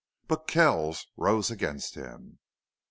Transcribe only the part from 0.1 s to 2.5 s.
But Kells rose against him.